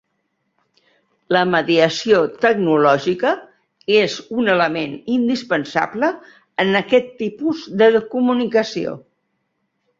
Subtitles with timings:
[1.35, 3.35] La mediació tecnològica
[3.99, 6.13] és un element indispensable
[6.67, 8.99] en aquest tipus de comunicació.